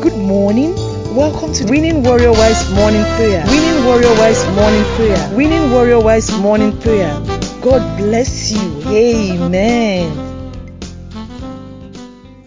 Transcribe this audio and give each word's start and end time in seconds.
Good 0.00 0.16
morning. 0.16 0.74
Welcome 1.14 1.52
to 1.52 1.66
Winning 1.66 2.02
Warrior 2.02 2.32
Wives 2.32 2.72
Morning 2.72 3.04
Prayer. 3.16 3.44
Winning 3.44 3.84
Warrior 3.84 4.14
Wives 4.14 4.46
Morning 4.56 4.84
Prayer. 4.96 5.36
Winning 5.36 5.70
Warrior 5.72 6.00
Wives 6.00 6.32
Morning 6.38 6.72
Prayer. 6.80 7.12
God 7.60 7.98
bless 7.98 8.50
you. 8.50 8.82
Amen. 8.88 10.10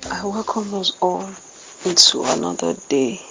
I 0.09 0.25
welcome 0.25 0.73
us 0.73 0.97
all 0.99 1.29
into 1.85 2.23
another 2.23 2.73
day. 2.89 3.21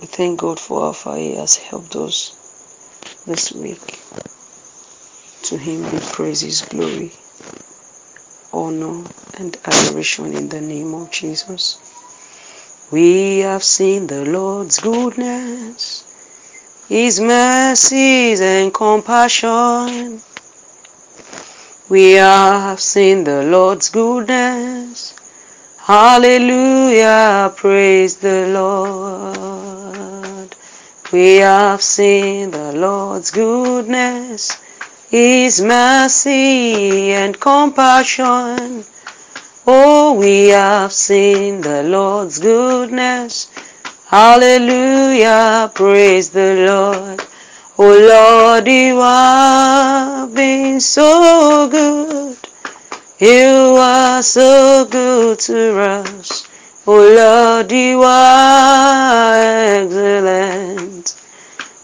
We 0.00 0.06
thank 0.06 0.38
God 0.38 0.60
for 0.60 0.80
how 0.80 0.92
far 0.92 1.16
He 1.16 1.34
has 1.34 1.56
helped 1.56 1.96
us 1.96 2.36
this 3.26 3.50
week. 3.50 3.98
To 5.48 5.56
Him 5.58 5.90
be 5.90 5.98
praises, 5.98 6.62
glory, 6.62 7.10
honor, 8.52 9.10
and 9.38 9.58
adoration 9.64 10.34
in 10.34 10.48
the 10.48 10.60
name 10.60 10.94
of 10.94 11.10
Jesus. 11.10 11.80
We 12.92 13.38
have 13.38 13.64
seen 13.64 14.06
the 14.06 14.22
Lord's 14.26 14.78
goodness, 14.78 16.04
His 16.90 17.20
mercies 17.20 18.42
and 18.42 18.74
compassion. 18.74 20.20
We 21.88 22.10
have 22.12 22.80
seen 22.80 23.24
the 23.24 23.44
Lord's 23.44 23.88
goodness. 23.88 25.14
Hallelujah, 25.78 27.54
praise 27.56 28.16
the 28.16 28.48
Lord. 28.48 30.54
We 31.10 31.36
have 31.36 31.80
seen 31.80 32.50
the 32.50 32.72
Lord's 32.74 33.30
goodness, 33.30 34.58
His 35.10 35.62
mercy 35.62 37.12
and 37.12 37.40
compassion. 37.40 38.84
Oh, 39.64 40.14
we 40.14 40.48
have 40.48 40.92
seen 40.92 41.60
the 41.60 41.84
Lord's 41.84 42.40
goodness. 42.40 43.48
Hallelujah, 44.08 45.70
praise 45.72 46.30
the 46.30 46.66
Lord. 46.66 47.20
Oh 47.78 47.96
Lord, 47.96 48.66
you 48.66 48.98
have 48.98 50.34
been 50.34 50.80
so 50.80 51.68
good. 51.70 52.36
You 53.20 53.76
are 53.78 54.20
so 54.24 54.84
good 54.90 55.38
to 55.38 55.78
us. 55.78 56.48
Oh 56.84 56.98
Lord, 56.98 57.70
you 57.70 58.02
are 58.02 59.34
excellent 59.84 61.14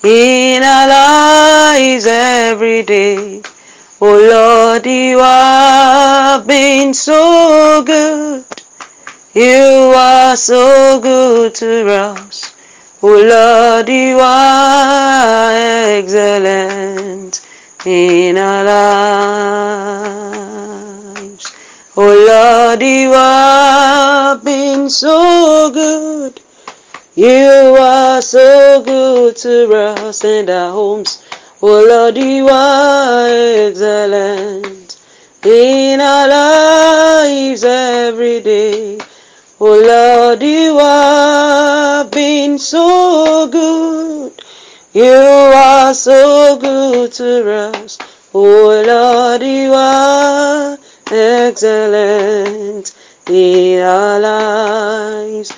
in 0.02 0.64
our 0.64 0.88
lives 0.88 2.06
every 2.06 2.82
day. 2.82 3.42
Oh 4.00 4.16
Lord, 4.16 4.86
you 4.86 5.18
have 5.18 6.46
been 6.46 6.94
so 6.94 7.82
good. 7.84 8.44
You 9.34 9.92
are 9.96 10.36
so 10.36 11.00
good 11.00 11.56
to 11.56 11.90
us. 11.90 12.54
Oh 13.02 13.08
Lord, 13.08 13.88
you 13.88 14.20
are 14.20 15.50
excellent 15.98 17.44
in 17.84 18.38
our 18.38 18.62
lives. 21.14 21.52
Oh 21.96 22.14
Lord, 22.28 22.80
you 22.80 23.12
have 23.14 24.44
been 24.44 24.88
so 24.90 25.72
good. 25.74 26.40
You 27.16 27.76
are 27.80 28.22
so 28.22 28.80
good 28.84 29.34
to 29.38 29.74
us 29.74 30.24
and 30.24 30.48
our 30.48 30.70
homes. 30.70 31.20
Oh 31.60 31.84
Lord, 31.84 32.16
you 32.16 32.48
are 32.48 33.26
excellent 33.66 34.96
in 35.44 36.00
our 36.00 36.28
lives 36.28 37.64
every 37.64 38.40
day. 38.40 39.00
Oh 39.58 39.76
Lord, 39.76 40.40
you 40.40 40.78
have 40.78 42.12
been 42.12 42.60
so 42.60 43.48
good. 43.48 44.40
You 44.92 45.12
are 45.12 45.92
so 45.94 46.58
good 46.58 47.10
to 47.14 47.50
us. 47.50 47.98
Oh 48.32 48.80
Lord, 48.86 49.42
you 49.42 49.74
are 49.74 50.78
excellent 51.10 52.94
in 53.28 53.82
our 53.82 54.20
lives. 54.20 55.50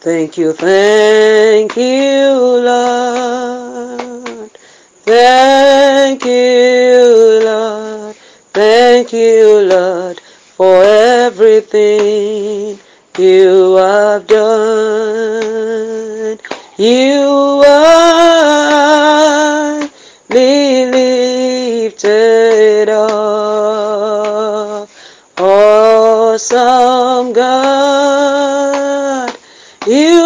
Thank 0.00 0.36
you, 0.36 0.52
thank 0.52 1.74
you, 1.78 2.60
Lord. 2.62 4.15
Thank 5.06 6.24
you, 6.24 7.40
Lord. 7.44 8.16
Thank 8.52 9.12
you, 9.12 9.60
Lord, 9.60 10.20
for 10.56 10.82
everything 10.82 12.80
you 13.16 13.76
have 13.76 14.26
done. 14.26 15.16
You 16.76 17.62
are 17.64 18.16
lifted 21.86 22.88
up. 22.88 23.06
Awesome 25.38 27.32
God, 27.32 29.30
you 29.86 30.25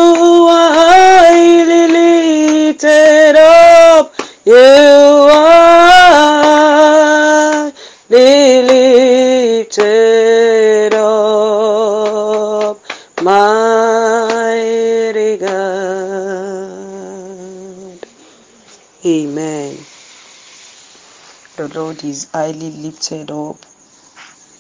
The 21.60 21.69
Lord 21.78 22.03
is 22.04 22.26
highly 22.32 22.71
lifted 22.71 23.31
up 23.31 23.59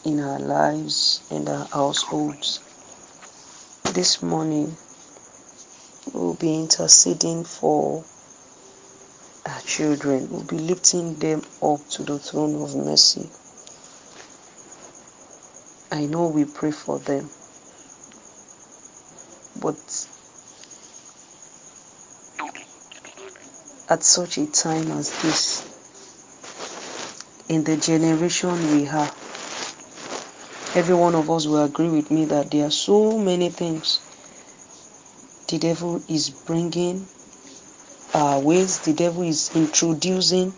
in 0.04 0.20
our 0.20 0.38
lives 0.38 1.22
and 1.30 1.48
our 1.48 1.64
households. 1.64 2.60
This 3.94 4.22
morning, 4.22 4.76
we'll 6.12 6.34
be 6.34 6.60
interceding 6.60 7.44
for 7.44 8.04
our 9.46 9.60
children. 9.62 10.28
We'll 10.30 10.44
be 10.44 10.58
lifting 10.58 11.14
them 11.14 11.42
up 11.62 11.88
to 11.92 12.02
the 12.02 12.18
throne 12.18 12.62
of 12.62 12.76
mercy. 12.76 13.30
I 15.90 16.04
know 16.04 16.26
we 16.26 16.44
pray 16.44 16.70
for 16.70 16.98
them, 16.98 17.30
but 19.58 20.06
at 23.88 24.02
such 24.04 24.36
a 24.36 24.46
time 24.46 24.90
as 24.90 25.22
this, 25.22 25.69
in 27.50 27.64
the 27.64 27.76
generation 27.76 28.52
we 28.70 28.84
have, 28.84 29.10
every 30.76 30.94
one 30.94 31.16
of 31.16 31.28
us 31.28 31.48
will 31.48 31.64
agree 31.64 31.88
with 31.88 32.08
me 32.08 32.24
that 32.26 32.48
there 32.52 32.64
are 32.66 32.70
so 32.70 33.18
many 33.18 33.50
things 33.50 33.98
the 35.48 35.58
devil 35.58 36.00
is 36.08 36.30
bringing 36.30 37.04
our 38.14 38.38
ways, 38.38 38.78
the 38.78 38.92
devil 38.92 39.24
is 39.24 39.50
introducing 39.56 40.54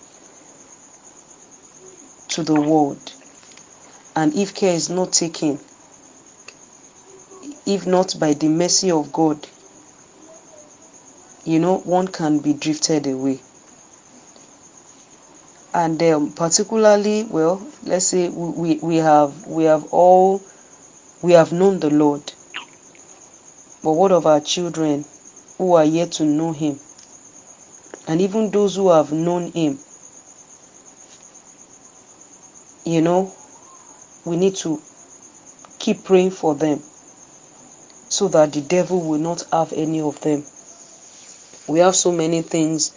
to 2.28 2.42
the 2.42 2.60
world. 2.60 3.12
And 4.14 4.34
if 4.34 4.54
care 4.54 4.74
is 4.74 4.90
not 4.90 5.14
taken, 5.14 5.58
if 7.64 7.86
not 7.86 8.16
by 8.20 8.34
the 8.34 8.48
mercy 8.48 8.90
of 8.90 9.10
God, 9.14 9.48
you 11.46 11.58
know, 11.58 11.78
one 11.78 12.08
can 12.08 12.40
be 12.40 12.52
drifted 12.52 13.06
away. 13.06 13.40
And 15.74 16.02
um, 16.02 16.32
particularly, 16.32 17.24
well, 17.24 17.66
let's 17.84 18.06
say 18.06 18.28
we, 18.28 18.50
we, 18.50 18.78
we 18.82 18.96
have 18.96 19.46
we 19.46 19.64
have 19.64 19.84
all 19.92 20.42
we 21.22 21.32
have 21.32 21.52
known 21.52 21.80
the 21.80 21.88
Lord. 21.88 22.20
But 23.82 23.92
what 23.92 24.12
of 24.12 24.26
our 24.26 24.40
children 24.40 25.04
who 25.56 25.74
are 25.74 25.84
yet 25.84 26.12
to 26.12 26.24
know 26.24 26.52
Him? 26.52 26.78
And 28.06 28.20
even 28.20 28.50
those 28.50 28.76
who 28.76 28.90
have 28.90 29.12
known 29.12 29.50
Him, 29.52 29.78
you 32.84 33.00
know, 33.00 33.32
we 34.26 34.36
need 34.36 34.56
to 34.56 34.80
keep 35.78 36.04
praying 36.04 36.32
for 36.32 36.54
them 36.54 36.80
so 38.08 38.28
that 38.28 38.52
the 38.52 38.60
devil 38.60 39.00
will 39.00 39.18
not 39.18 39.44
have 39.50 39.72
any 39.72 40.00
of 40.02 40.20
them. 40.20 40.44
We 41.66 41.78
have 41.78 41.96
so 41.96 42.12
many 42.12 42.42
things 42.42 42.92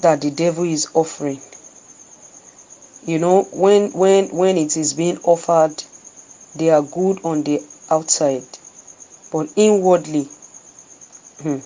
that 0.00 0.20
the 0.20 0.30
devil 0.30 0.64
is 0.64 0.88
offering. 0.94 1.40
You 3.06 3.18
know, 3.18 3.42
when 3.52 3.92
when 3.92 4.28
when 4.28 4.56
it 4.56 4.76
is 4.76 4.94
being 4.94 5.18
offered, 5.22 5.82
they 6.56 6.70
are 6.70 6.82
good 6.82 7.20
on 7.24 7.42
the 7.44 7.62
outside, 7.90 8.44
but 9.32 9.48
inwardly, 9.56 10.24
hmm, 11.42 11.58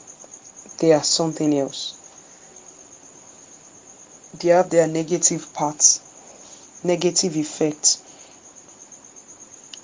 they 0.78 0.92
are 0.92 1.02
something 1.02 1.56
else. 1.58 1.96
They 4.38 4.48
have 4.48 4.70
their 4.70 4.86
negative 4.86 5.52
parts, 5.54 6.00
negative 6.84 7.36
effects. 7.36 8.02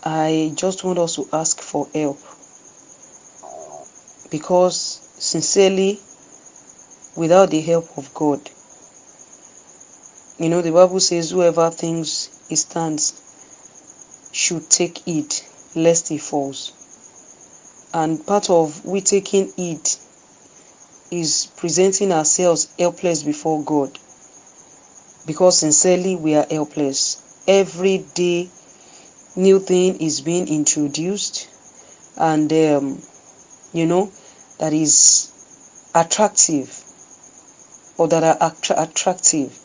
I 0.05 0.53
just 0.55 0.85
want 0.85 0.99
us 0.99 1.17
to 1.17 1.29
ask 1.33 1.61
for 1.61 1.89
help 1.95 2.19
because 4.31 5.01
sincerely 5.19 6.01
without 7.17 7.51
the 7.51 7.61
help 7.61 7.97
of 7.97 8.13
God. 8.15 8.41
You 10.39 10.51
know 10.51 10.61
the 10.61 10.71
bible 10.73 11.01
says 11.01 11.31
whoever 11.31 11.71
thinks 11.71 12.29
he 12.49 12.57
stands 12.57 13.23
should 14.33 14.69
take 14.69 14.99
heed 14.99 15.35
lest 15.75 16.09
he 16.09 16.19
falls. 16.19 16.73
And 17.95 18.25
part 18.27 18.51
of 18.51 18.85
we 18.85 19.01
taking 19.01 19.51
heed 19.57 19.89
is 21.11 21.49
presenting 21.57 22.13
ourselves 22.13 22.69
helpless 22.79 23.23
before 23.23 23.63
God. 23.63 23.99
Because 25.27 25.59
sincerely 25.59 26.17
we 26.17 26.35
are 26.35 26.47
helpless. 26.51 27.23
Every 27.49 27.99
day 28.15 28.51
new 29.37 29.59
thing 29.59 30.01
is 30.01 30.21
being 30.21 30.49
introduced. 30.49 31.49
And 32.19 32.53
um, 32.53 33.03
you 33.73 33.87
know 33.87 34.11
that 34.59 34.73
is 34.75 35.33
attractive 35.95 36.86
or 37.99 38.09
that 38.09 38.23
are 38.23 38.37
attra- 38.41 38.83
attractive. 38.83 39.57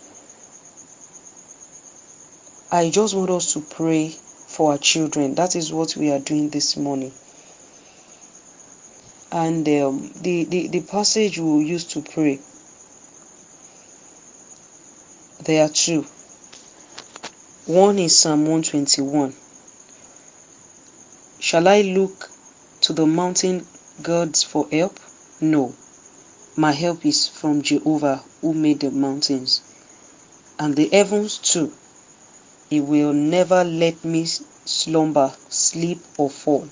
I 2.72 2.90
just 2.90 3.16
want 3.16 3.30
us 3.30 3.54
to 3.54 3.62
pray 3.62 4.10
for 4.10 4.72
our 4.72 4.78
children. 4.78 5.36
That 5.36 5.56
is 5.56 5.74
what 5.74 5.96
we 5.96 6.12
are 6.12 6.20
doing 6.20 6.50
this 6.50 6.78
morning. 6.78 7.12
And 9.32 9.68
um, 9.68 10.12
the, 10.22 10.44
the 10.46 10.68
the 10.68 10.82
passage 10.82 11.38
we 11.40 11.64
use 11.66 11.86
to 11.94 12.02
pray 12.02 12.40
there 15.46 15.66
are 15.66 15.70
two. 15.70 16.06
One 17.66 17.98
is 18.00 18.18
psalm 18.18 18.42
121 18.42 19.34
shall 21.40 21.68
i 21.68 21.82
look 21.82 22.30
to 22.82 22.94
the 22.94 23.06
mountain 23.06 23.66
gods 24.02 24.44
for 24.44 24.68
help? 24.72 25.00
No 25.40 25.74
my 26.56 26.72
help 26.72 27.06
is 27.06 27.28
from 27.28 27.62
jehovah 27.62 28.22
who 28.42 28.54
made 28.54 28.80
the 28.80 28.92
mountains 28.92 29.62
and 30.60 30.76
the 30.76 30.90
heavens 30.90 31.38
too. 31.38 31.72
He 32.70 32.82
will 32.82 33.14
never 33.14 33.64
let 33.64 34.06
me 34.06 34.26
slumber 34.26 35.34
sleep 35.50 36.00
or 36.18 36.30
fall 36.30 36.68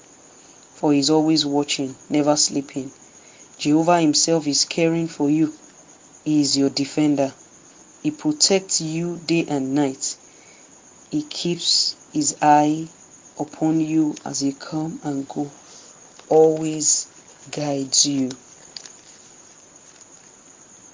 for 0.80 0.94
he 0.94 1.00
is 1.00 1.10
always 1.10 1.46
watching 1.46 1.94
never 2.10 2.38
sleeping. 2.38 2.90
Jehovah 3.58 4.00
himself 4.00 4.48
is 4.48 4.64
caring 4.64 5.10
for 5.10 5.30
you. 5.30 5.54
He 6.24 6.40
is 6.40 6.58
your 6.58 6.70
defender. 6.70 7.34
He 8.02 8.12
protects 8.12 8.80
you 8.80 9.20
day 9.26 9.46
and 9.50 9.76
night. 9.76 10.16
He 11.12 11.24
keeps 11.24 11.96
his 12.14 12.38
eye 12.42 12.88
upon 13.38 13.82
you 13.82 14.16
as 14.24 14.42
you 14.42 14.54
come 14.54 15.02
and 15.04 15.28
go 15.28 15.52
always 16.30 17.08
guides 17.52 18.06
you 18.06 18.30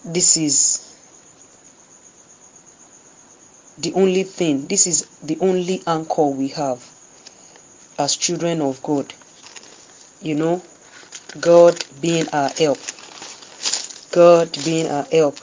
this 0.05 0.37
is 0.37 0.81
the 3.79 3.93
only 3.93 4.23
thing 4.23 4.67
this 4.67 4.87
is 4.87 5.07
the 5.23 5.37
only 5.41 5.81
anchor 5.87 6.25
we 6.27 6.49
have 6.49 6.83
as 7.97 8.15
children 8.15 8.61
of 8.61 8.81
god. 8.83 9.13
You 10.21 10.35
know 10.35 10.61
god 11.39 11.83
being 12.01 12.29
our 12.29 12.49
help. 12.49 12.79
God 14.11 14.57
being 14.63 14.87
our 14.87 15.03
help. 15.11 15.37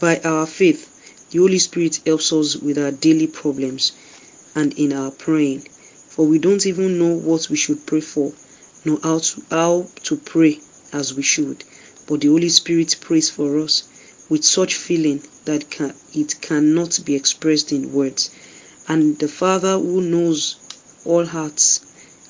by 0.01 0.19
our 0.25 0.47
faith 0.47 0.89
the 1.31 1.39
holy 1.39 1.59
spirit 1.59 2.01
helps 2.07 2.33
us 2.33 2.57
with 2.57 2.79
our 2.79 2.91
daily 2.91 3.27
problems 3.27 3.93
and 4.55 4.73
in 4.79 4.95
our 4.95 5.11
praying. 5.11 5.61
For 5.61 6.27
we 6.27 6.39
don't 6.39 6.65
even 6.65 6.99
know 6.99 7.15
what 7.15 7.51
we 7.51 7.57
should 7.57 7.87
pray 7.87 8.01
for 8.01 8.33
nor 8.85 8.99
how 9.03 9.19
to, 9.19 9.43
how 9.51 9.87
to 10.05 10.17
pray 10.17 10.59
as 10.93 11.13
we 11.13 11.23
should. 11.23 11.65
But 12.07 12.23
the 12.23 12.29
holy 12.29 12.49
spirit 12.49 12.97
prays 13.01 13.29
for 13.29 13.59
us 13.59 13.83
with 14.31 14.45
such 14.45 14.75
feeling 14.75 15.23
that 15.45 15.69
can, 15.69 15.95
it 16.15 16.41
cannot 16.41 16.99
be 17.05 17.15
expressed 17.15 17.73
in 17.73 17.93
words. 17.93 18.31
And 18.89 19.19
the 19.19 19.29
father 19.29 19.79
who 19.79 20.01
knows 20.01 20.57
all 21.05 21.27
hearts 21.27 21.85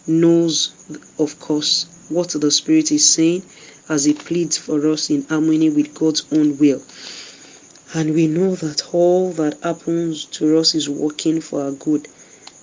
knows 0.08 0.74
of 1.18 1.38
course 1.38 1.86
what 2.08 2.30
the 2.30 2.50
spirit 2.50 2.90
is 2.90 3.08
saying 3.08 3.42
as 3.88 4.04
he 4.04 4.14
pleads 4.14 4.56
for 4.56 4.88
us 4.88 5.10
in 5.10 5.22
harmony 5.28 5.68
with 5.70 5.94
god's 5.94 6.24
own 6.32 6.56
will. 6.58 6.82
And 7.94 8.14
we 8.14 8.26
know 8.26 8.54
that 8.54 8.94
all 8.94 9.30
that 9.32 9.62
happens 9.62 10.24
to 10.26 10.58
us 10.58 10.74
is 10.74 10.88
working 10.88 11.40
for 11.40 11.62
our 11.62 11.70
good 11.72 12.08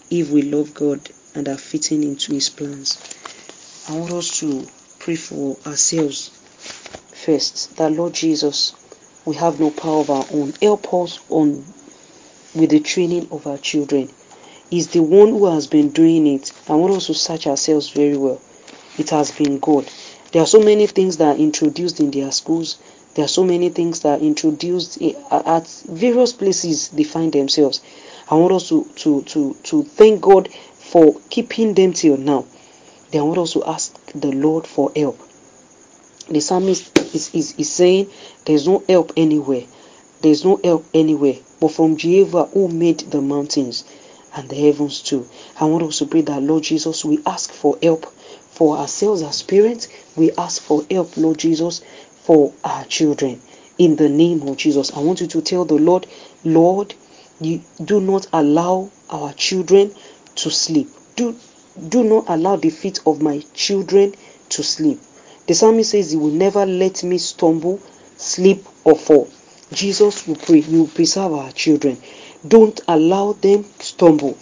if 0.09 0.29
we 0.29 0.41
love 0.41 0.73
god 0.73 1.09
and 1.33 1.47
are 1.47 1.57
fitting 1.57 2.03
into 2.03 2.33
his 2.33 2.49
plans. 2.49 2.97
I 3.89 3.97
want 3.97 4.11
us 4.13 4.39
to 4.39 4.67
pray 4.99 5.15
for 5.15 5.57
ourselves 5.67 6.29
first. 7.13 7.77
That 7.77 7.91
lord 7.91 8.13
jesus 8.13 8.73
we 9.25 9.35
have 9.35 9.59
no 9.59 9.71
power 9.71 10.01
of 10.01 10.09
our 10.09 10.25
own. 10.31 10.53
Help 10.61 10.93
us 10.93 11.19
on 11.29 11.65
with 12.55 12.69
the 12.69 12.79
training 12.79 13.27
of 13.31 13.47
our 13.47 13.57
children 13.57 14.09
is 14.71 14.87
the 14.89 15.01
one 15.01 15.29
who 15.29 15.45
has 15.45 15.67
been 15.67 15.89
doing 15.89 16.27
it. 16.27 16.51
Want 16.67 16.93
us 16.93 17.07
to 17.07 17.13
search 17.13 17.47
ourselves 17.47 17.89
very 17.89 18.17
well. 18.17 18.41
It 18.97 19.09
has 19.11 19.31
been 19.31 19.59
God. 19.59 19.89
There 20.31 20.41
are 20.41 20.47
so 20.47 20.59
many 20.59 20.87
things 20.87 21.17
that 21.17 21.35
are 21.35 21.39
introduced 21.39 21.99
in 21.99 22.11
their 22.11 22.31
schools. 22.31 22.77
There 23.13 23.25
are 23.25 23.29
so 23.29 23.43
many 23.43 23.69
things 23.69 24.01
that 24.01 24.19
are 24.19 24.23
introduced 24.23 25.01
at 25.01 25.67
various 25.87 26.33
places 26.33 26.89
they 26.89 27.03
find 27.03 27.31
themselves. 27.31 27.81
I 28.29 28.35
want 28.35 28.53
us 28.53 28.69
to, 28.69 28.83
to, 28.95 29.21
to, 29.23 29.53
to 29.63 29.83
thank 29.83 30.21
God 30.21 30.49
for 30.51 31.15
keeping 31.29 31.73
them 31.73 31.93
till 31.93 32.17
now. 32.17 32.45
Then 33.11 33.21
I 33.21 33.23
want 33.23 33.39
us 33.39 33.53
to 33.53 33.63
ask 33.63 33.95
the 34.11 34.31
Lord 34.31 34.67
for 34.67 34.91
help. 34.95 35.19
The 36.27 36.41
psalmist 36.41 36.97
is, 37.13 37.33
is, 37.35 37.55
is 37.57 37.71
saying 37.71 38.09
there's 38.45 38.67
no 38.67 38.83
help 38.89 39.13
anywhere. 39.15 39.63
There's 40.21 40.43
no 40.43 40.59
help 40.63 40.85
anywhere 40.93 41.35
but 41.59 41.69
from 41.69 41.97
Jehovah 41.97 42.45
who 42.45 42.67
made 42.67 42.99
the 42.99 43.21
mountains 43.21 43.85
and 44.35 44.49
the 44.49 44.55
heavens 44.55 45.01
too. 45.01 45.27
I 45.59 45.65
want 45.65 45.83
us 45.83 45.99
to 45.99 46.05
pray 46.05 46.21
that 46.21 46.41
Lord 46.41 46.63
Jesus, 46.63 47.05
we 47.05 47.19
ask 47.25 47.51
for 47.51 47.77
help 47.81 48.05
for 48.05 48.77
ourselves 48.77 49.21
as 49.21 49.43
parents. 49.43 49.87
We 50.15 50.31
ask 50.31 50.61
for 50.61 50.83
help, 50.89 51.17
Lord 51.17 51.37
Jesus, 51.37 51.81
for 52.23 52.53
our 52.63 52.85
children. 52.85 53.41
In 53.77 53.95
the 53.97 54.09
name 54.09 54.47
of 54.47 54.57
Jesus, 54.57 54.93
I 54.93 54.99
want 54.99 55.21
you 55.21 55.27
to 55.27 55.41
tell 55.41 55.65
the 55.65 55.75
Lord, 55.75 56.07
Lord, 56.43 56.93
you 57.41 57.61
do 57.83 57.99
not 57.99 58.27
allow 58.31 58.89
our 59.09 59.33
children 59.33 59.93
to 60.35 60.49
sleep. 60.49 60.89
Do 61.15 61.35
do 61.89 62.05
not 62.05 62.25
allow 62.29 62.55
the 62.55 62.69
feet 62.69 62.99
of 63.05 63.21
my 63.21 63.43
children 63.53 64.15
to 64.49 64.63
sleep. 64.63 64.99
The 65.47 65.53
psalmist 65.53 65.91
says 65.91 66.11
he 66.11 66.17
will 66.17 66.31
never 66.31 66.65
let 66.65 67.03
me 67.03 67.17
stumble, 67.17 67.81
sleep, 68.15 68.65
or 68.85 68.95
fall. 68.95 69.29
Jesus 69.73 70.25
will 70.25 70.37
pray, 70.37 70.59
you 70.59 70.87
preserve 70.87 71.33
our 71.33 71.51
children. 71.51 71.97
Don't 72.47 72.79
allow 72.87 73.33
them 73.33 73.65
stumble. 73.95 74.33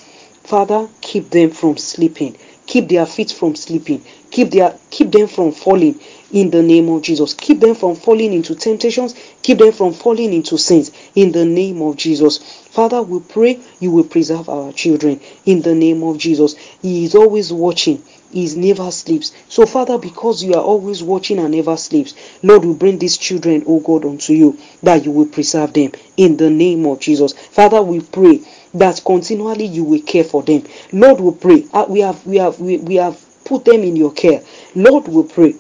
Father, 0.44 0.90
keep 1.02 1.30
them 1.30 1.52
from 1.52 1.78
sleeping. 1.78 2.36
Keep 2.66 2.88
their 2.90 3.06
feet 3.06 3.32
from 3.32 3.56
sleeping. 3.56 4.02
Keep 4.32 4.50
their 4.52 4.74
keep 4.90 5.12
them 5.12 5.28
from 5.28 5.52
falling 5.52 6.00
in 6.32 6.50
the 6.50 6.64
name 6.64 6.90
of 6.90 7.04
Jesus. 7.04 7.34
Keep 7.36 7.60
them 7.60 7.76
from 7.76 7.96
falling 7.96 8.34
into 8.34 8.56
temptations. 8.56 9.14
Keep 9.44 9.60
them 9.60 9.72
from 9.72 9.94
falling 9.94 10.34
into 10.34 10.58
sins 10.58 10.92
in 11.14 11.32
the 11.32 11.46
name 11.46 11.82
of 11.82 11.98
Jesus. 11.98 12.40
Father, 12.72 13.02
we 13.04 13.20
pray 13.20 13.60
you 13.80 13.92
will 13.92 14.06
preserve 14.06 14.50
our 14.50 14.72
children 14.74 15.20
in 15.46 15.62
the 15.62 15.76
name 15.76 16.02
of 16.04 16.18
Jesus. 16.18 16.56
He 16.82 17.06
is 17.06 17.14
always 17.14 17.54
watching. 17.54 18.02
He 18.32 18.48
never 18.56 18.90
sleeps. 18.90 19.32
So, 19.48 19.68
Father, 19.68 20.00
because 20.00 20.44
you 20.44 20.56
are 20.56 20.64
always 20.64 21.04
watching 21.04 21.38
and 21.38 21.54
never 21.54 21.78
sleeps, 21.78 22.16
Lord, 22.42 22.66
we 22.66 22.74
bring 22.74 22.98
these 22.98 23.18
children, 23.18 23.64
oh 23.68 23.80
God, 23.80 24.06
unto 24.06 24.34
you 24.34 24.58
that 24.82 25.06
you 25.06 25.12
will 25.12 25.28
preserve 25.28 25.74
them 25.74 25.92
in 26.18 26.38
the 26.38 26.50
name 26.50 26.88
of 26.88 27.00
Jesus. 27.00 27.34
Father, 27.34 27.84
we 27.84 28.00
pray 28.00 28.42
that 28.74 29.02
continually 29.06 29.66
you 29.66 29.84
will 29.84 30.02
care 30.02 30.24
for 30.24 30.44
them. 30.44 30.64
Lord, 30.92 31.20
we 31.22 31.32
pray. 31.34 31.68
Uh, 31.74 31.86
we 31.88 32.00
have 32.02 32.26
we 32.26 32.38
have 32.38 32.60
we, 32.60 32.78
we 32.78 32.96
have 32.96 33.24
put 33.46 33.66
them 33.66 33.82
in 33.84 33.96
your 33.96 34.14
care. 34.14 34.44
Lord, 34.76 35.08
we 35.08 35.24
pray 35.24 35.56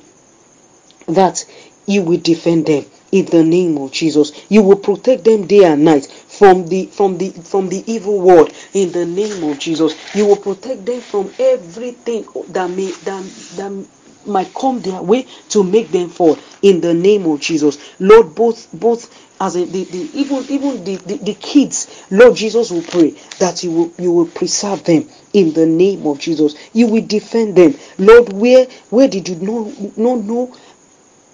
that 1.07 1.45
you 1.85 2.01
will 2.01 2.19
defend 2.19 2.65
them 2.65 2.85
in 3.11 3.25
the 3.25 3.43
name 3.43 3.77
of 3.77 3.91
Jesus. 3.91 4.31
You 4.49 4.63
will 4.63 4.77
protect 4.77 5.23
them 5.23 5.45
day 5.45 5.65
and 5.65 5.85
night 5.85 6.07
from 6.07 6.67
the 6.67 6.87
from 6.87 7.17
the 7.17 7.29
from 7.31 7.69
the 7.69 7.83
evil 7.91 8.19
world 8.19 8.51
in 8.73 8.91
the 8.91 9.05
name 9.05 9.43
of 9.49 9.59
Jesus. 9.59 9.93
You 10.15 10.25
will 10.25 10.37
protect 10.37 10.85
them 10.85 11.01
from 11.01 11.31
everything 11.39 12.25
that 12.49 12.69
may 12.69 12.91
that, 12.91 13.23
that 13.57 13.87
might 14.25 14.53
come 14.53 14.81
their 14.81 15.01
way 15.01 15.27
to 15.49 15.63
make 15.63 15.89
them 15.91 16.09
fall 16.09 16.37
in 16.61 16.81
the 16.81 16.93
name 16.93 17.25
of 17.27 17.39
Jesus. 17.41 17.77
Lord, 17.99 18.33
both 18.35 18.67
both 18.73 19.22
as 19.43 19.57
in 19.57 19.69
the, 19.73 19.83
the 19.83 20.09
even 20.13 20.45
even 20.49 20.83
the, 20.85 20.95
the, 20.95 21.17
the 21.17 21.33
kids, 21.33 22.05
Lord 22.09 22.37
Jesus 22.37 22.71
will 22.71 22.81
pray 22.81 23.09
that 23.39 23.61
you 23.61 23.71
will 23.71 23.93
you 23.99 24.11
will 24.13 24.27
preserve 24.27 24.85
them 24.85 25.09
in 25.33 25.51
the 25.53 25.65
name 25.65 26.07
of 26.07 26.17
Jesus. 26.17 26.55
You 26.71 26.87
will 26.87 27.05
defend 27.05 27.57
them. 27.57 27.75
Lord, 27.97 28.31
where 28.31 28.65
where 28.89 29.09
did 29.09 29.27
you 29.27 29.35
not 29.35 29.97
not 29.97 30.23
know 30.23 30.55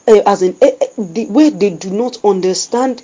uh, 0.07 0.23
as 0.25 0.41
in 0.41 0.57
uh, 0.59 0.71
the, 0.97 1.27
where 1.27 1.51
they 1.51 1.69
do 1.69 1.91
not 1.91 2.17
understand 2.25 3.03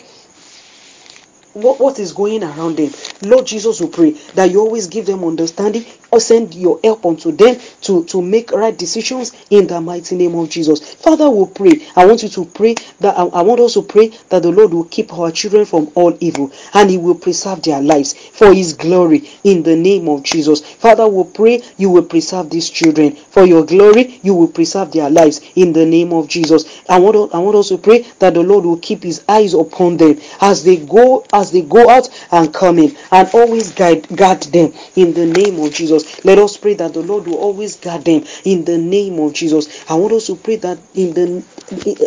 what, 1.53 1.79
what 1.79 1.99
is 1.99 2.11
going 2.11 2.43
around 2.43 2.77
them. 2.77 2.91
Lord 3.21 3.45
Jesus 3.45 3.79
will 3.79 3.89
pray 3.89 4.11
that 4.33 4.49
you 4.51 4.59
always 4.59 4.87
give 4.87 5.05
them 5.05 5.23
understanding 5.23 5.85
send 6.19 6.53
your 6.55 6.79
help 6.83 7.05
unto 7.05 7.31
them 7.31 7.57
to, 7.81 8.03
to 8.05 8.21
make 8.21 8.51
right 8.51 8.77
decisions 8.77 9.31
in 9.49 9.67
the 9.67 9.79
mighty 9.81 10.15
name 10.15 10.35
of 10.35 10.49
Jesus. 10.49 10.93
Father 10.95 11.29
will 11.29 11.47
pray. 11.47 11.85
I 11.95 12.05
want 12.05 12.23
you 12.23 12.29
to 12.29 12.45
pray 12.45 12.75
that 12.99 13.17
I, 13.17 13.23
I 13.25 13.41
want 13.41 13.59
us 13.61 13.73
to 13.75 13.81
pray 13.81 14.07
that 14.29 14.43
the 14.43 14.51
Lord 14.51 14.73
will 14.73 14.85
keep 14.85 15.13
our 15.13 15.31
children 15.31 15.65
from 15.65 15.91
all 15.95 16.17
evil 16.19 16.51
and 16.73 16.89
He 16.89 16.97
will 16.97 17.15
preserve 17.15 17.61
their 17.63 17.81
lives 17.81 18.13
for 18.13 18.53
His 18.53 18.73
glory 18.73 19.29
in 19.43 19.63
the 19.63 19.75
name 19.75 20.07
of 20.09 20.23
Jesus. 20.23 20.61
Father 20.61 21.07
will 21.07 21.25
pray 21.25 21.61
you 21.77 21.89
will 21.89 22.03
preserve 22.03 22.49
these 22.49 22.69
children 22.69 23.15
for 23.15 23.45
your 23.45 23.65
glory. 23.65 24.19
You 24.23 24.33
will 24.35 24.47
preserve 24.47 24.91
their 24.91 25.09
lives 25.09 25.41
in 25.55 25.73
the 25.73 25.85
name 25.85 26.13
of 26.13 26.27
Jesus. 26.27 26.65
I 26.89 26.99
want 26.99 27.33
I 27.33 27.39
want 27.39 27.55
us 27.57 27.69
to 27.69 27.77
pray 27.77 27.99
that 28.19 28.33
the 28.33 28.41
Lord 28.43 28.65
will 28.65 28.77
keep 28.77 29.03
His 29.03 29.23
eyes 29.27 29.53
upon 29.53 29.97
them 29.97 30.19
as 30.41 30.63
they 30.63 30.77
go 30.77 31.25
as 31.33 31.51
they 31.51 31.61
go 31.61 31.89
out 31.89 32.09
and 32.31 32.53
come 32.53 32.79
in 32.79 32.95
and 33.11 33.29
always 33.33 33.71
guide 33.71 34.07
guard 34.15 34.41
them 34.43 34.73
in 34.95 35.13
the 35.13 35.25
name 35.25 35.59
of 35.59 35.73
Jesus. 35.73 36.04
Let 36.23 36.37
us 36.39 36.57
pray 36.57 36.73
that 36.75 36.93
the 36.93 37.01
Lord 37.01 37.27
will 37.27 37.37
always 37.37 37.75
guard 37.77 38.05
them 38.05 38.23
in 38.43 38.65
the 38.65 38.77
name 38.77 39.19
of 39.19 39.33
Jesus. 39.33 39.89
I 39.89 39.95
want 39.95 40.13
us 40.13 40.27
to 40.27 40.35
pray 40.35 40.57
that 40.57 40.77
in 40.93 41.13
the 41.13 41.43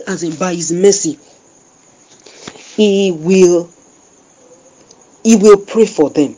as 0.07 0.23
in 0.23 0.35
by 0.37 0.55
his 0.55 0.73
mercy 0.73 1.19
he 2.77 3.11
will 3.13 3.69
he 5.25 5.37
will 5.37 5.59
pray 5.59 5.87
for 5.87 6.11
them. 6.11 6.37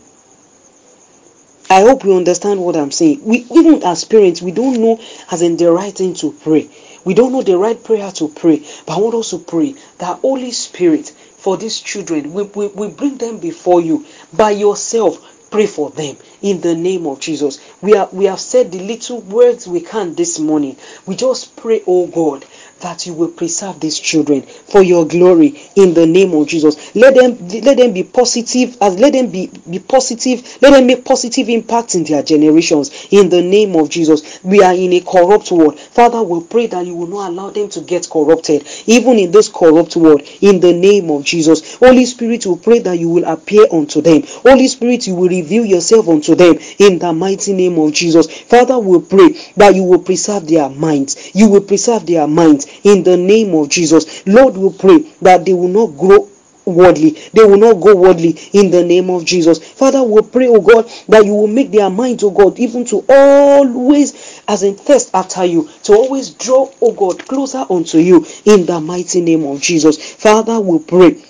I 1.69 1.83
hope 1.83 2.05
you 2.05 2.17
understand 2.17 2.61
what 2.61 2.77
I'm 2.77 2.91
saying. 2.91 3.25
We 3.25 3.47
even 3.53 3.83
as 3.85 4.05
parents, 4.05 4.43
we 4.43 4.51
don't 4.51 4.81
know 4.81 4.99
as 5.31 5.43
in 5.43 5.57
the 5.57 5.71
right 5.71 5.95
thing 5.95 6.15
to 6.15 6.33
pray. 6.33 6.69
We 7.05 7.15
don't 7.15 7.33
know 7.33 7.43
the 7.43 7.57
right 7.57 7.83
prayer 7.83 8.11
to 8.13 8.29
pray. 8.29 8.65
But 8.87 8.97
I 8.97 9.01
want 9.01 9.15
us 9.15 9.31
to 9.31 9.39
pray 9.39 9.75
that 9.99 10.19
Holy 10.21 10.51
Spirit 10.51 11.09
for 11.41 11.57
these 11.57 11.81
children, 11.81 12.33
we, 12.35 12.43
we, 12.43 12.67
we 12.69 12.89
bring 12.89 13.17
them 13.17 13.39
before 13.39 13.81
you 13.81 14.05
by 14.33 14.51
yourself. 14.51 15.27
Pray 15.51 15.67
for 15.67 15.91
them 15.91 16.17
in 16.43 16.61
the 16.63 16.75
name 16.75 17.07
of 17.07 17.21
Jesus. 17.21 17.61
We 17.83 17.95
are 17.97 18.09
we 18.13 18.27
have 18.27 18.41
said 18.41 18.73
the 18.73 18.81
little 18.81 19.21
words 19.23 19.69
we 19.69 19.81
can 19.81 20.15
this 20.15 20.39
morning. 20.39 20.77
We 21.07 21.17
just 21.17 21.57
pray, 21.57 21.83
oh 21.87 22.07
God, 22.09 22.45
that 22.81 23.07
you 23.07 23.15
will 23.15 23.29
preserve 23.29 23.81
these 23.81 23.99
children 23.99 24.43
for 24.43 24.83
your 24.83 25.07
glory 25.07 25.61
in 25.77 25.95
the 25.95 26.07
name 26.07 26.33
of 26.35 26.47
Jesus. 26.47 26.95
Let 26.95 27.15
them 27.15 27.37
let 27.63 27.77
them 27.77 27.93
be 27.93 28.05
positive 28.05 28.77
as 28.81 28.99
let 28.99 29.13
them 29.13 29.31
be, 29.31 29.51
be 29.69 29.79
positive, 29.79 30.59
let 30.63 30.73
them 30.73 30.87
make 30.87 31.05
positive 31.05 31.49
impact 31.49 31.95
in 31.95 32.05
their 32.05 32.23
generations 32.23 33.09
in 33.11 33.29
the 33.29 33.43
name 33.43 33.77
of 33.77 33.91
Jesus. 33.91 34.43
We 34.43 34.63
are 34.63 34.75
in 34.75 34.93
a 34.93 35.01
corrupt 35.01 35.51
world. 35.53 35.79
Father, 35.79 36.23
we 36.23 36.45
pray 36.45 36.67
that 36.69 36.87
you 36.87 36.95
will 36.95 37.07
not 37.07 37.31
allow 37.31 37.51
them 37.51 37.69
to 37.71 37.81
get 37.81 38.09
corrupted, 38.11 38.67
even 38.87 39.19
in 39.19 39.31
this 39.31 39.49
corrupt 39.49 39.97
world, 39.97 40.23
in 40.41 40.61
the 40.61 40.73
name 40.73 41.11
of 41.11 41.25
Jesus. 41.25 41.77
Holy 41.77 42.05
Spirit, 42.07 42.47
we 42.47 42.57
pray 42.57 42.79
that 42.81 42.99
you 42.99 43.09
will 43.09 43.25
appear 43.25 43.67
unto 43.73 44.01
them. 44.01 44.23
Holy 44.43 44.69
Spirit, 44.69 45.07
you 45.07 45.15
will 45.15 45.29
reveal 45.29 45.65
yourself 45.65 46.09
unto 46.09 46.35
them 46.35 46.59
in 46.79 46.99
the 46.99 47.13
mighty 47.13 47.53
name 47.53 47.79
of 47.79 47.93
Jesus. 47.93 48.27
Father, 48.43 48.79
we 48.79 49.01
pray 49.01 49.29
that 49.57 49.75
you 49.75 49.83
will 49.85 50.01
preserve 50.03 50.47
their 50.49 50.69
minds. 50.69 51.35
You 51.35 51.49
will 51.49 51.61
preserve 51.63 52.07
their 52.07 52.27
minds 52.27 52.67
in 52.85 53.03
the 53.03 53.17
name 53.17 53.55
of 53.55 53.69
Jesus. 53.69 54.27
Lord, 54.27 54.57
we 54.57 54.73
pray 54.77 54.99
that 55.23 55.45
they 55.45 55.53
will 55.53 55.69
not 55.69 55.99
grow 55.99 56.29
worldly. 56.65 57.11
They 57.33 57.45
will 57.45 57.59
not 57.59 57.81
go 57.81 57.97
worldly 57.97 58.39
in 58.53 58.71
the 58.71 58.85
name 58.85 59.11
of 59.11 59.25
Jesus. 59.25 59.59
Father, 59.59 60.03
we 60.03 60.23
pray, 60.23 60.49
oh 60.49 60.61
God, 60.61 60.91
that 61.09 61.25
you 61.25 61.35
will 61.35 61.47
make 61.47 61.71
their 61.71 61.91
minds, 61.91 62.23
oh 62.23 62.31
God, 62.31 62.59
even 62.59 62.85
to 62.87 63.05
always 63.09 64.43
as 64.49 64.63
in 64.63 64.77
thirst 64.77 65.11
after 65.15 65.45
you, 65.45 65.69
to 65.85 65.95
always 65.95 66.31
draw, 66.31 66.69
oh 66.81 66.93
God, 66.93 67.27
closer 67.27 67.65
unto 67.69 67.99
you 67.99 68.27
in 68.45 68.67
the 68.67 68.81
mighty 68.81 69.21
name 69.21 69.45
of 69.45 69.61
Jesus. 69.61 70.15
Father, 70.15 70.61
we 70.61 70.79
pray 70.79 71.23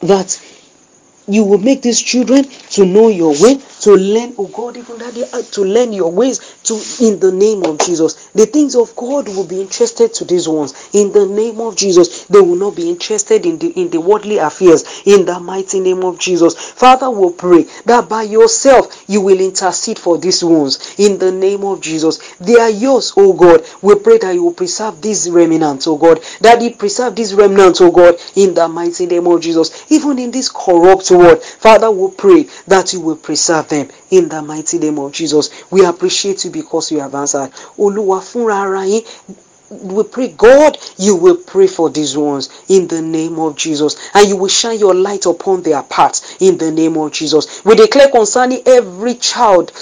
that 0.00 0.40
you 1.28 1.44
will 1.44 1.58
make 1.58 1.82
these 1.82 2.00
children 2.02 2.44
to 2.70 2.84
know 2.84 3.08
your 3.08 3.34
way, 3.40 3.60
to 3.80 3.94
learn, 3.94 4.34
oh 4.38 4.46
God, 4.46 4.76
even 4.76 4.98
that 4.98 5.14
they 5.14 5.24
are 5.30 5.42
to 5.42 5.62
learn 5.64 5.92
your 5.92 6.10
ways, 6.10 6.38
to 6.64 6.74
in 7.04 7.20
the 7.20 7.30
name 7.32 7.62
of 7.64 7.78
Jesus. 7.78 8.28
The 8.30 8.46
things 8.46 8.74
of 8.74 8.94
God 8.96 9.28
will 9.28 9.46
be 9.46 9.60
interested 9.60 10.14
to 10.14 10.24
these 10.24 10.48
ones. 10.48 10.90
In 10.94 11.12
the 11.12 11.26
name 11.26 11.60
of 11.60 11.76
Jesus, 11.76 12.24
they 12.26 12.40
will 12.40 12.56
not 12.56 12.76
be 12.76 12.88
interested 12.88 13.46
in 13.46 13.58
the 13.58 13.68
in 13.68 13.90
the 13.90 14.00
worldly 14.00 14.38
affairs. 14.38 15.02
In 15.06 15.24
the 15.26 15.38
mighty 15.40 15.80
name 15.80 16.02
of 16.04 16.18
Jesus, 16.18 16.54
Father, 16.54 17.10
will 17.10 17.32
pray 17.32 17.66
that 17.86 18.08
by 18.08 18.22
yourself 18.22 19.04
you 19.08 19.20
will 19.20 19.40
intercede 19.40 19.98
for 19.98 20.18
these 20.18 20.42
ones. 20.42 20.94
In 20.98 21.18
the 21.18 21.32
name 21.32 21.64
of 21.64 21.80
Jesus, 21.80 22.18
they 22.38 22.56
are 22.56 22.70
yours, 22.70 23.12
oh 23.16 23.32
God. 23.32 23.64
We 23.82 23.94
pray 23.96 24.18
that 24.18 24.34
you 24.34 24.44
will 24.44 24.54
preserve 24.54 25.00
these 25.02 25.28
remnants, 25.30 25.86
oh 25.86 25.96
God. 25.96 26.20
That 26.40 26.62
you 26.62 26.74
preserve 26.74 27.16
these 27.16 27.34
remnants, 27.34 27.80
oh 27.80 27.90
God. 27.90 28.16
In 28.34 28.54
the 28.54 28.68
mighty 28.68 29.06
name 29.06 29.26
of 29.26 29.40
Jesus, 29.40 29.90
even 29.90 30.18
in 30.18 30.30
this 30.30 30.48
corrupt 30.48 31.10
Father, 31.36 31.90
we 31.90 32.10
pray 32.14 32.42
that 32.66 32.92
you 32.92 33.00
will 33.00 33.16
preserve 33.16 33.68
them 33.68 33.88
in 34.10 34.28
the 34.28 34.42
mighty 34.42 34.78
name 34.78 34.98
of 34.98 35.12
Jesus. 35.12 35.50
We 35.70 35.84
appreciate 35.84 36.44
you 36.44 36.50
because 36.50 36.90
you 36.92 37.00
have 37.00 37.14
answered. 37.14 37.52
We 39.70 40.02
pray, 40.04 40.28
God, 40.28 40.78
you 40.96 41.16
will 41.16 41.36
pray 41.36 41.66
for 41.66 41.90
these 41.90 42.16
ones 42.16 42.48
in 42.68 42.88
the 42.88 43.02
name 43.02 43.38
of 43.38 43.54
Jesus, 43.56 43.96
and 44.14 44.26
you 44.26 44.36
will 44.36 44.48
shine 44.48 44.78
your 44.78 44.94
light 44.94 45.26
upon 45.26 45.62
their 45.62 45.82
paths 45.82 46.36
in 46.40 46.56
the 46.56 46.70
name 46.70 46.96
of 46.96 47.12
Jesus. 47.12 47.62
We 47.66 47.74
declare 47.74 48.08
concerning 48.10 48.62
every 48.64 49.14
child 49.16 49.72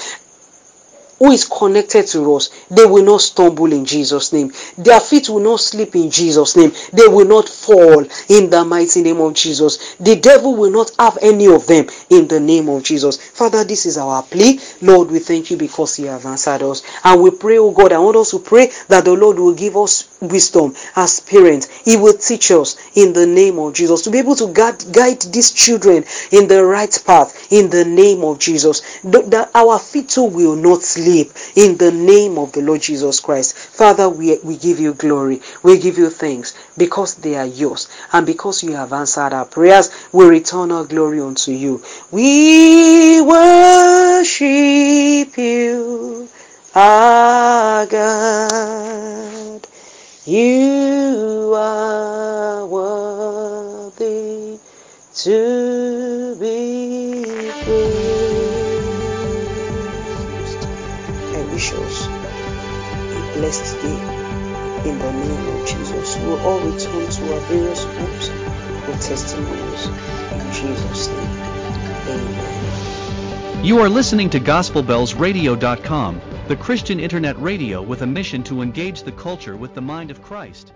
who 1.18 1.30
is 1.32 1.44
connected 1.46 2.06
to 2.08 2.34
us, 2.34 2.50
they 2.70 2.84
will 2.84 3.04
not 3.04 3.20
stumble 3.22 3.72
in 3.72 3.84
Jesus' 3.84 4.32
name. 4.32 4.52
Their 4.76 5.00
feet 5.00 5.28
will 5.28 5.40
not 5.40 5.60
slip 5.60 5.94
in 5.96 6.10
Jesus' 6.10 6.56
name. 6.56 6.72
They 6.92 7.06
will 7.08 7.26
not 7.26 7.48
fall 7.48 8.04
in 8.28 8.50
the 8.50 8.64
mighty 8.64 9.02
name 9.02 9.20
of 9.20 9.34
Jesus. 9.34 9.94
The 9.96 10.16
devil 10.16 10.54
will 10.56 10.70
not 10.70 10.90
have 10.98 11.18
any 11.22 11.46
of 11.48 11.66
them 11.66 11.86
in 12.10 12.28
the 12.28 12.40
name 12.40 12.68
of 12.68 12.82
Jesus. 12.82 13.16
Father, 13.16 13.64
this 13.64 13.86
is 13.86 13.96
our 13.96 14.22
plea. 14.22 14.60
Lord, 14.82 15.10
we 15.10 15.18
thank 15.20 15.50
you 15.50 15.56
because 15.56 15.98
you 15.98 16.06
have 16.06 16.26
answered 16.26 16.62
us. 16.62 16.82
And 17.04 17.22
we 17.22 17.30
pray, 17.30 17.58
oh 17.58 17.70
God, 17.70 17.92
I 17.92 17.98
want 17.98 18.16
us 18.16 18.30
to 18.32 18.38
pray 18.38 18.70
that 18.88 19.04
the 19.04 19.14
Lord 19.14 19.38
will 19.38 19.54
give 19.54 19.76
us 19.76 20.08
wisdom 20.20 20.74
as 20.96 21.20
parents. 21.20 21.68
He 21.84 21.96
will 21.96 22.14
teach 22.16 22.50
us 22.50 22.76
in 22.94 23.12
the 23.14 23.26
name 23.26 23.58
of 23.58 23.72
Jesus 23.74 24.02
to 24.02 24.10
be 24.10 24.18
able 24.18 24.36
to 24.36 24.52
guide, 24.52 24.84
guide 24.92 25.22
these 25.22 25.52
children 25.52 26.04
in 26.30 26.46
the 26.48 26.62
right 26.64 27.02
path 27.06 27.50
in 27.52 27.70
the 27.70 27.84
name 27.84 28.22
of 28.22 28.38
Jesus. 28.38 29.00
That 29.02 29.50
our 29.54 29.78
feet 29.78 30.10
too 30.10 30.24
will 30.24 30.56
not 30.56 30.82
slip 30.82 31.05
in 31.06 31.76
the 31.76 31.92
name 31.92 32.38
of 32.38 32.52
the 32.52 32.60
Lord 32.62 32.80
Jesus 32.82 33.20
Christ. 33.20 33.56
Father, 33.56 34.08
we, 34.08 34.38
we 34.38 34.56
give 34.56 34.80
you 34.80 34.92
glory. 34.94 35.40
We 35.62 35.78
give 35.78 35.98
you 35.98 36.10
thanks 36.10 36.54
because 36.76 37.14
they 37.16 37.36
are 37.36 37.46
yours. 37.46 37.88
And 38.12 38.26
because 38.26 38.62
you 38.62 38.72
have 38.72 38.92
answered 38.92 39.32
our 39.32 39.44
prayers, 39.44 39.90
we 40.12 40.26
return 40.26 40.72
our 40.72 40.84
glory 40.84 41.20
unto 41.20 41.52
you. 41.52 41.82
We 42.10 43.20
worship 43.20 44.46
you, 45.38 46.28
our 46.74 47.86
God. 47.86 49.66
You 50.24 51.52
are 51.54 52.66
worthy 52.66 54.58
to 55.14 56.36
be 56.40 56.85
blessed 63.36 63.82
day 63.82 64.88
in 64.88 64.98
the 64.98 65.12
name 65.12 65.48
of 65.48 65.66
Jesus. 65.66 66.16
We'll 66.16 66.40
all 66.40 66.60
return 66.60 67.10
to 67.10 67.34
our 67.34 67.40
various 67.40 67.84
homes 67.84 68.30
with 68.88 69.02
testimonies. 69.02 69.86
In 70.32 70.52
Jesus' 70.52 71.08
name, 71.08 71.40
amen. 72.08 73.64
You 73.64 73.80
are 73.80 73.90
listening 73.90 74.30
to 74.30 74.40
GospelBellsRadio.com, 74.40 76.20
the 76.48 76.56
Christian 76.56 76.98
internet 76.98 77.38
radio 77.40 77.82
with 77.82 78.02
a 78.02 78.06
mission 78.06 78.42
to 78.44 78.62
engage 78.62 79.02
the 79.02 79.12
culture 79.12 79.56
with 79.56 79.74
the 79.74 79.82
mind 79.82 80.10
of 80.10 80.22
Christ. 80.22 80.72